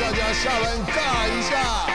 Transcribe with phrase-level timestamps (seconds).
[0.00, 1.86] 大家下班尬一下。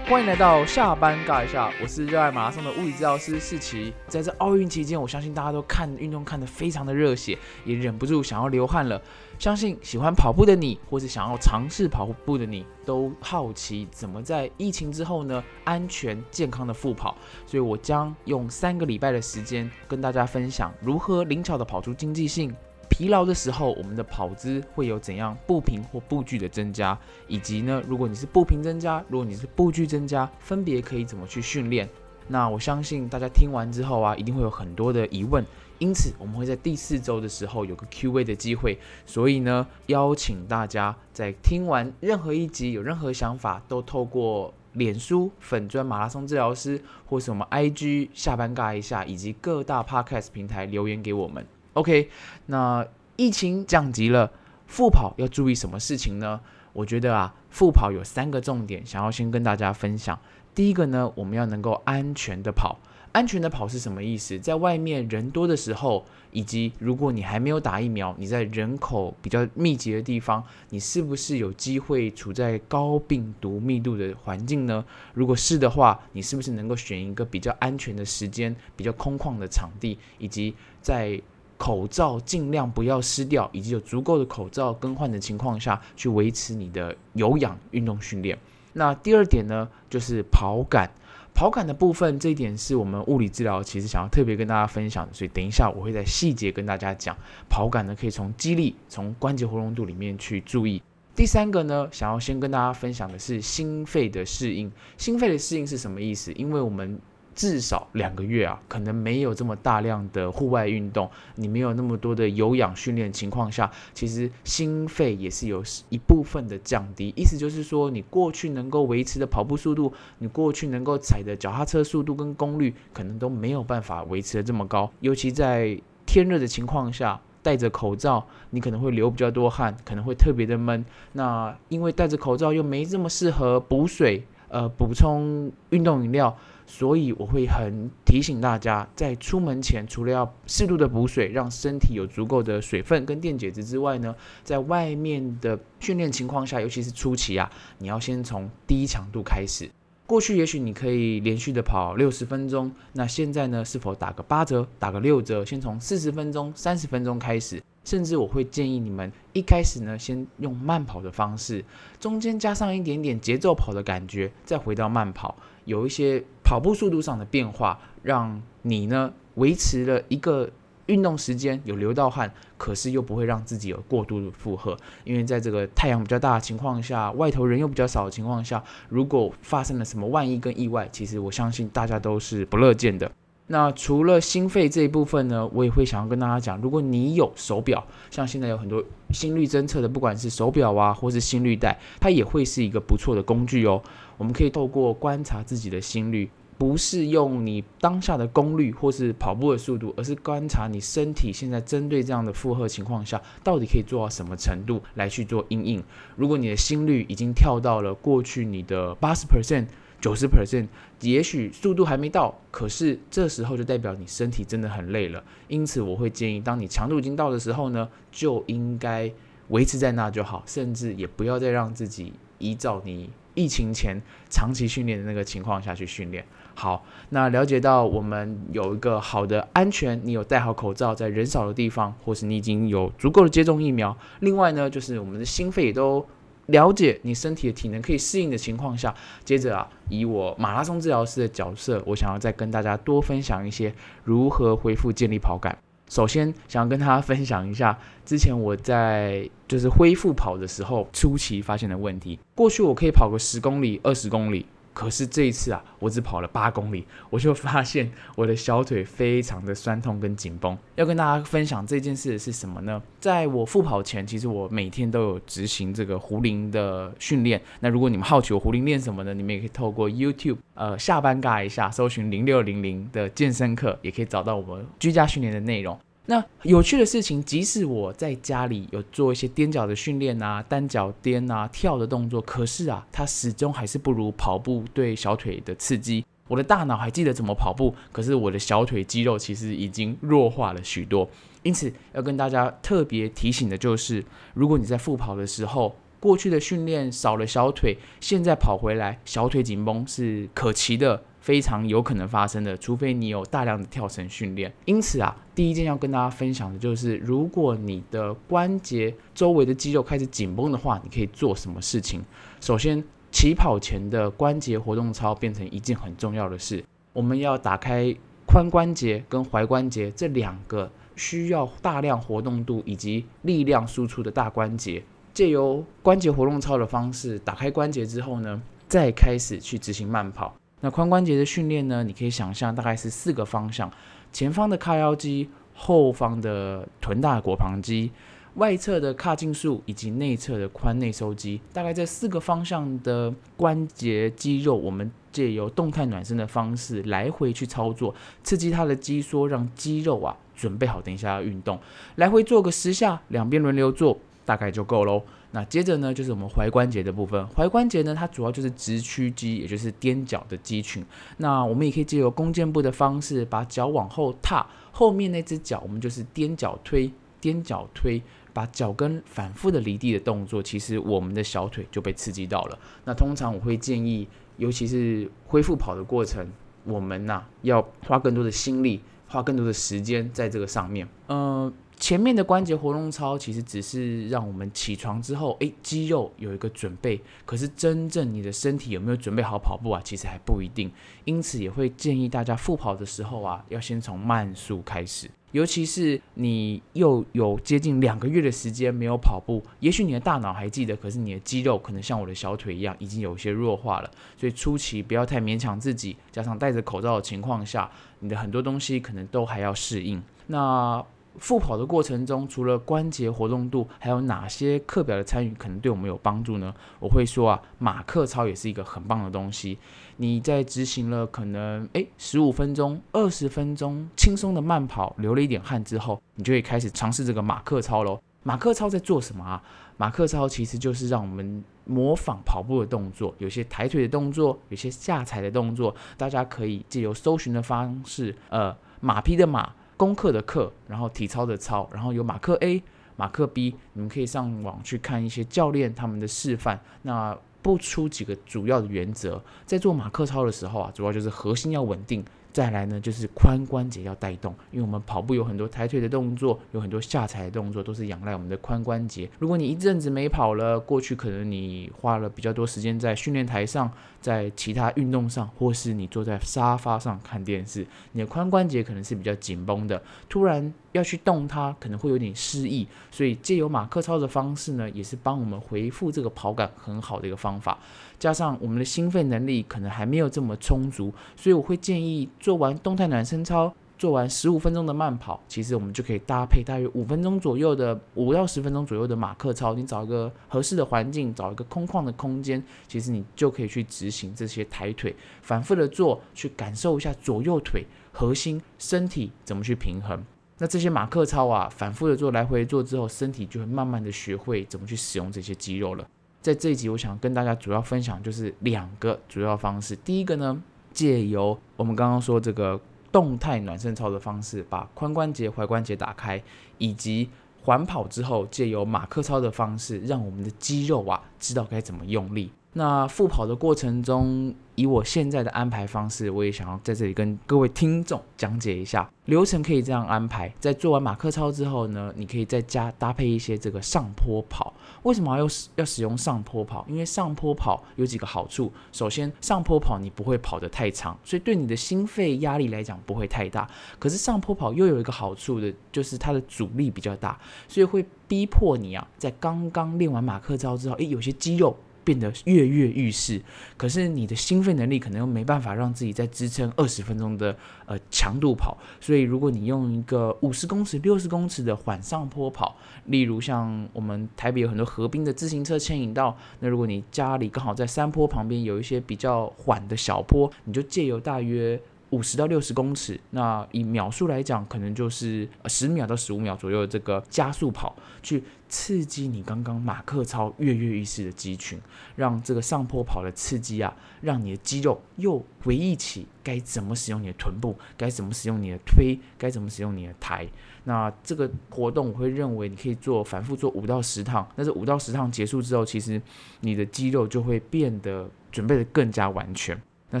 [0.06, 3.94] 欢迎来到下班尬一下，我是热爱马拉松的物理治疗师世奇。
[4.08, 9.00] 在这奥运期间，我相信大家都看运动看得非常的热血，也忍不住想要流汗了。
[9.38, 17.16] 相信喜欢跑步的你，或是想要尝试跑步的你，都好奇怎么在疫情之后呢，安全健康的复跑。
[17.46, 22.54] 所以我将用三个礼拜的时间，跟大家分享如何灵巧的跑出经济性。
[22.92, 26.96] 疲劳的时候，我们的跑姿会有怎样步频或步距的增加，
[27.26, 31.88] 以及呢，如果你是步频增加，如果你是步距增加，分别可以怎么去训练？
[32.28, 35.42] 那我相信大家听完之后啊，一定会有很多的疑问，
[35.78, 51.46] 因此我们会在第四周的时候有个 Q&A 的机会，所以呢，邀请大家在听完任何一集有任何想法，都透过脸书粉砖马拉松治疗师，或是我们 IG 下班尬一下，以及各大 Podcast 平台留言给我们。
[51.74, 52.10] OK，
[52.46, 52.86] 那
[53.16, 54.30] 疫情降级了，
[54.66, 56.40] 复跑要注意什么事情呢？
[56.72, 60.18] 我觉得啊，复跑有三个重点，想要先跟大家分享。
[60.54, 62.78] 第一个呢，我们要能够安全的跑。
[63.12, 64.38] 安全的跑是什么意思？
[64.38, 74.82] 在外面人多的时候，以及如果你还没有打疫苗，你在人口比较密集的地方，你是不是有机会处在高病毒密度的环境呢？
[75.12, 81.20] 如果是的话，你是不是能够选一个比较安全的时间、比较空旷的场地，以及在
[81.62, 88.36] 口罩尽量不要湿掉，以及有足够的口罩更换的情况下去维持你的有氧运动训练。
[88.72, 90.90] 那第二点呢，就是跑感。
[91.32, 97.16] 跑感的部分，这一点是我们物理治疗其实想要特别跟大家分享的，所以等一下我会在细节跟大家讲
[97.48, 100.82] 跑感呢，可以从肌力、从关节活动度里面去注意。
[101.14, 104.72] 第三个呢，想要先跟大家分享的是心肺的适应。
[104.98, 106.32] 心肺的适应是什么意思？
[106.32, 106.98] 因为我们
[107.34, 117.12] 至少两个月啊，可能没有这么大量的户外运动，你没有那么多的有氧训练情况下，其实心肺也是有一部分的降低。
[117.16, 124.90] 意思就是说，你过去能够维持的跑步速度，你过去能够踩的脚踏车速度跟功率，可能都没有办法维持的这么高。
[125.00, 130.84] 尤其在天热的情况下，戴着口罩，你可能会流比较多汗，可能会特别的闷。
[131.12, 136.36] 那因为戴着口罩又没这么适合补水，呃，补充运动饮料。
[136.64, 144.14] 所以我会很提醒大家，在出门前，除了要适度的补水，让身体有足够的水分跟电解质之外呢，
[144.44, 149.68] 在外面的训练情况下，尤其是初期啊，你要先从低强度开始。
[150.06, 157.60] 过去也许你可以连续的跑六十分钟，那现在呢，是否打个八折，打个六折，先从四十分钟、三十分钟开始？
[157.84, 161.64] 甚至我会建议你们一开始呢，先用慢跑的方式，
[161.98, 170.50] 中间加上一点点节奏跑的感觉，再回到慢跑，有一些跑步速度上的变化，让你呢维持了一个
[170.86, 174.76] 运动时间，有流到汗，可是又不会让自己有过度的负荷。
[175.04, 183.10] 因为在这个太阳比较大的情况下，外头人又比较少的情况下，如果发生了什么万一跟意外，其实我相信大家都是不乐见的。
[183.52, 188.82] 那除了心肺这一部分呢，我也会想要跟大家讲，如果你有手表，像现在有很多
[189.12, 193.82] 心率侦测的，不管是手表啊，或是心率带，它也会是一个不错的工具哦。
[194.16, 205.84] 我们可以透过观察自己的心率，不是用你当下的功率或是跑步的速度，而是观察你身体现在针对这样的负荷情况下，到底可以做到什么程度来去做阴影。
[206.16, 209.66] 如果你的心率已经跳到了过去你的八十 percent。
[210.02, 210.66] 九十 percent，
[211.00, 215.22] 也许速度还没到，可是这时候就代表你身体真的很累了。
[215.46, 219.08] 因此，我会建议，当你强度已经到的时候呢，就应该
[219.50, 226.24] 维持在那就好，甚至也不要再让自己依照你疫情前长期训练的那个情况下去训练。
[226.56, 233.96] 好，那了解到我们有一个好的安全，你有戴好口罩，在人少的地方，或是你已经有足够的接种疫苗。
[234.18, 236.04] 另外呢，就是我们的心肺也都。
[236.52, 243.74] 了解你身体的体能可以适应的情况下，接着啊，以我马拉松治疗师的角色，我想要再跟大家多分享一些
[244.04, 245.58] 如何恢复建立跑感。
[245.88, 252.18] 首先，想要跟大家分享一下之前我在就是恢复跑的时候初期发现的问题。
[252.34, 254.46] 过去我可以跑个十公里、二十公里。
[254.72, 260.56] 可是这一次啊，我只跑了八公里，我就发现我的小腿非常的酸痛跟紧绷。
[260.76, 262.82] 要跟大家分享这件事是什么呢？
[262.98, 267.40] 在我复跑前，其实我每天都有执行这个壶铃的训练。
[267.60, 269.12] 那如果你们好奇我壶铃练什么呢？
[269.12, 275.78] 你们也可以透过 YouTube，呃，下班尬一下，搜寻零六零零的健身课，也可以找到我们居家训练的内容。
[276.06, 286.04] 那有趣的事情，即使我在家里有做一些踮脚的训练啊、单脚踮啊、跳的动作，可是啊，它始终还是不如跑步对小腿的刺激。
[286.26, 291.08] 我的大脑还记得怎么跑步，可是我的小腿肌肉其实已经弱化了许多。
[291.44, 301.02] 因此，要跟大家特别提醒的就是，如果你在复跑的时候，过去的训练少了小腿，现在跑回来小腿紧绷是可期的。
[301.22, 304.52] 非常有可能发生的，除非你有大量的跳绳训练。
[304.64, 312.02] 因此啊，第一件要跟大家分享的就是，如果你的关节周围的肌肉开始紧绷的话，你可以做什么事情？
[312.40, 312.82] 首先，
[313.12, 316.62] 起跑前的关节活动操变成一件很重要的事。
[316.92, 317.94] 我们要打开
[318.26, 324.82] 髋关节跟踝关节这两个需要大量活动度以及力量输出的大关节，
[325.14, 330.34] 借由关节活动操的方式打开关节之后呢，再开始去执行慢跑。
[330.62, 331.82] 那髋关节的训练呢？
[331.82, 333.70] 你可以想象大概是四个方向：
[334.12, 337.90] 前方的髂腰肌、后方的臀大果旁肌、
[338.36, 341.40] 外侧的髂胫束以及内侧的髋内收肌。
[341.52, 347.92] 大概这四个方向的关节肌肉，我们借由动态暖身的方式来回去操作，
[348.22, 351.58] 刺激它的肌缩，让肌肉啊准备好等一下要运动。
[351.96, 355.02] 来回做个十下，两边轮流做，大概就够喽。
[355.34, 357.26] 那接着呢，就是我们踝关节的部分。
[357.28, 360.84] 踝关节呢，它主要就是直屈肌，也就是踮脚的肌群。
[361.16, 368.02] 那我们也可以借由弓箭步的方式，把脚往后踏，后面那只脚我们就是踮脚推，踮脚推，
[368.34, 372.58] 把脚跟反复的离地的动作，其实我们的小腿就被刺激到了。
[372.84, 374.06] 那通常我会建议，
[374.36, 376.30] 尤其是恢复跑的过程，
[376.64, 380.86] 我们呐要花更多的心力，花更多的时间在这个上面。
[381.08, 381.50] 嗯。
[381.82, 387.00] 前面的关节活动操其实只是让我们起床之后，诶，肌肉有一个准备。
[387.26, 389.80] 可是真正你的身体有没有准备好跑步啊？
[389.82, 390.70] 其实还不一定。
[391.04, 395.10] 因此也会建议大家复跑的时候啊，要先从慢速开始。
[395.32, 403.90] 尤其是你又有接近两个月的时间没有跑步，也许你的大脑还记得，可是你的肌肉可能像我的小腿一样，已经有些弱化了。
[404.16, 407.68] 所以初期不要太勉强自己，加上戴着口罩的情况下，
[407.98, 410.00] 你的很多东西可能都还要适应。
[410.28, 410.80] 那。
[411.18, 416.54] 复跑的过程中，除了关节活动度，还有哪些课表的参与可能对我们有帮助呢？
[416.80, 419.58] 我会说啊，马克操也是一个很棒的东西。
[419.98, 428.00] 你在执行了可能诶十五分钟、二十分钟轻松的慢跑，流了一点汗之后，你就会开始尝试这个马克操喽。
[428.24, 429.42] 马克操在做什么啊？
[429.76, 439.52] 马克操其实就是让我们模仿跑步的动作，有些抬腿的动作，有些下踩的动作，大家可以借由搜寻的方式，呃，马匹的马。
[439.76, 442.62] 功课的课，然后体操的操，然后有马克 A、
[442.96, 446.60] 马克 B，你们可以上网去看一些教练他们的示范。
[446.82, 452.04] 那不出几个主要的原则，在做马克操的时候啊，主要就是核心要稳定。
[452.32, 459.06] 再来呢，就是髋关节要带动，因为我们跑步有很多抬腿的动作，有很多下踩的动作，都是仰赖我们的髋关节。
[459.18, 463.70] 如果你一阵子没跑了，过去可能你花了比较多时间在训练台上，
[464.02, 472.66] 在其他运动上，或是你坐在沙发上看电视，你的髋关节可能是比较紧绷的，突然要去动它，可能会有点失意。
[472.90, 477.56] 所以借由马克操的方式呢，也是帮我们回复这个跑感很好的一个方法。
[477.98, 489.54] 加上我们的心肺能力可能还没有这么充足，所以我会建议做完动态暖身操，做完十五分钟的慢跑，其实我们就可以搭配大约五分钟左右的五到十分钟左右的马克操。
[489.54, 500.00] 你找一个合适的环境，找一个空旷的空间，其实你就可以去执行这些抬腿，反复的做，去感受一下左右腿核心身体怎么去平衡。
[500.38, 505.86] 那这些马克操啊，反复的做，来回做之后，身体就会慢慢的学会怎么去使用这些肌肉了。
[506.20, 509.74] 在这一集，我想跟大家主要分享就是两个主要方式。
[509.76, 510.40] 第一个呢，
[510.72, 512.60] 借由我们刚刚说这个
[512.92, 516.22] 动态暖身操的方式，把髋关节、踝关节打开，
[516.58, 517.08] 以及
[517.42, 522.30] 缓跑之后，借由马克操的方式，让我们的肌肉啊知道该怎么用力。
[522.52, 534.52] 那复跑的过程中，以我现在的安排方式，我也想要在这里跟各位听众讲解一下流程，可以这样安排：在做完马克操之后呢，你可以在家搭配一些这个上坡跑。
[534.82, 536.64] 为什么要使要使用上坡跑？
[536.68, 538.52] 因为上坡跑有几个好处。
[538.72, 543.48] 首先，上坡跑你不会跑得太长，所以对你的心肺压力来讲不会太大。
[543.78, 547.18] 可是上坡跑又有一个好处的，就是它的阻力比较大，
[547.48, 551.56] 所以会逼迫你啊，在刚刚练完马克操之后，诶，有些肌肉。
[551.84, 553.20] 变得跃跃欲试，
[553.56, 557.36] 可是你的心肺能力可能又没办法让自己再支撑二十分钟的
[557.66, 571.60] 呃强度跑，所以如果你用一个五十公尺、六十公尺的缓上坡跑，例如像我们台北有很多河滨的自行车牵引道，那如果你家里刚好在山坡旁边有一些比较缓的小坡，你就借由大约
[571.92, 581.60] 五十到六十公尺，那以秒数来讲，可能就是十秒到十五秒左右的这个加速跑，去刺激你刚刚马克操跃跃欲试的肌群，
[581.94, 590.26] 让这个上坡跑的刺激啊，让你的肌肉又回忆起该怎么使用你的臀部，该怎么使用你的推，该怎么使用你的抬。
[590.64, 596.00] 那这个活动我会认为你可以做反复做五到十趟，但是五到十趟结束之后，其实
[596.40, 599.60] 你的肌肉就会变得准备的更加完全。
[599.92, 600.00] 那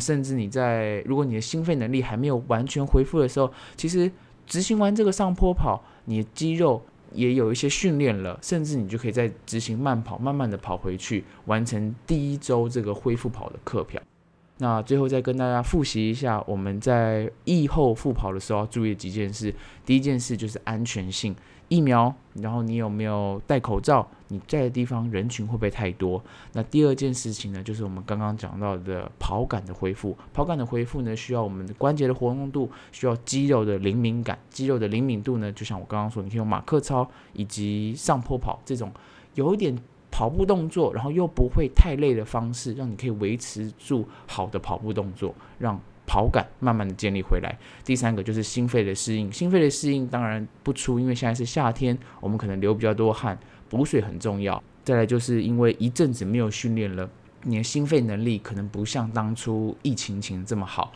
[0.00, 4.10] 甚至你在如果你的心肺能力还没有完全恢复的时候，其实
[4.46, 6.82] 执行完这个上坡跑，你的肌肉
[7.12, 14.02] 也有一些训练了，甚至你就可以再执行慢跑，慢慢的跑回去，完成第一周这个恢复跑的课表。
[14.58, 19.54] 那最后再跟大家复习一下，我们在疫后复跑的时候要注意的几件事。
[19.84, 21.34] 第一件事就是安全性。
[21.72, 24.06] 疫苗，然后你有没有戴口罩？
[24.28, 26.22] 你在的地方人群会不会太多？
[26.52, 30.14] 那第二件事情呢，就是我们刚刚讲到的跑感的恢复。
[30.34, 34.38] 跑感的恢复呢，需要我们的关节的活动度，需要肌肉的灵敏感。
[34.50, 38.92] 肌肉的灵敏度呢，就像我刚刚说，你可以用马克操以及上坡跑这种
[39.34, 39.74] 有一点
[40.10, 45.80] 跑步动作，然后又不会太累的方式，让你可以维持住好的跑步动作，让。
[46.12, 47.58] 跑感慢慢的建立回来。
[47.86, 53.38] 第三个就是心肺的适应，心肺的适应当然不出，因为现在是夏天，我们可能流比较多汗，
[53.70, 54.62] 补水很重要。
[54.84, 57.08] 再来就是因为一阵子没有训练了，
[57.44, 60.92] 你的心肺能力可能不像当初疫情前这么好。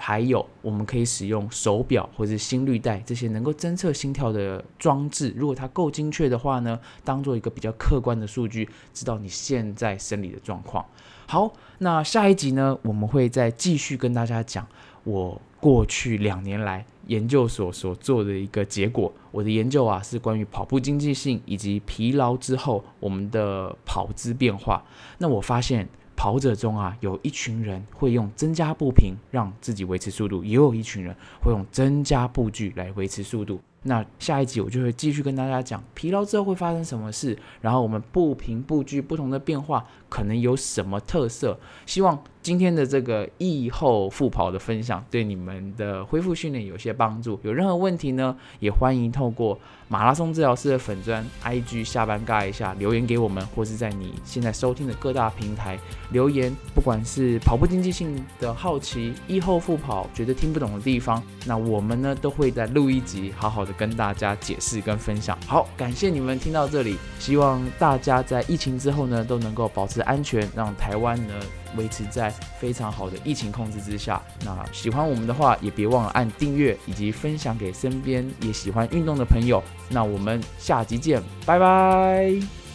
[0.00, 10.84] 还有，我们可以使用手表或者心率带这些能够侦测心跳的装置，如果它够精确的话呢，当做一个比较客观的数据，知道你现在生理的状况。
[11.28, 14.64] 好，那下一集呢，我们会再继续跟大家讲
[15.02, 19.12] 我过去两年来研究所所做的一个结果。
[19.32, 24.84] 我的研究啊，是关于跑步经济性以及疲劳之后我们的跑姿变化。
[25.18, 33.60] 那我发现跑者中啊，有一群人会用增加步频让自己维持速度，也有一群人会用增加步距来维持速度。
[33.82, 41.56] 那下一集我就会继续跟大家讲疲劳之后会发生什么事，然后我们步频步距不同的变化可能有什么特色。
[41.86, 47.38] 希望今天的这个疫后复跑的分享对你们的恢复训练有些帮助。
[47.44, 49.56] 有任何问题呢，也欢迎透过
[49.88, 55.78] 马拉松治疗师的粉砖 IG 下班尬一下留言给我们，或是在你现在收听的各大平台
[56.10, 56.52] 留言。
[56.74, 63.76] 不管是跑步经济性的好奇，疫后复跑觉得听不懂的地方，那我们呢都会在录一集，好好的。
[63.76, 71.34] 跟大家解释跟分享，好，感谢你们听到这里，希望大家在疫情之后呢都能够保持持安全，让台湾呢
[71.76, 74.20] 维持在非常好的疫情控制之下。
[74.44, 79.62] 那喜欢我们的话，也别忘了按订阅以及分享给身边也喜欢运动的朋友。
[79.88, 82.65] 那我们下集见，拜拜。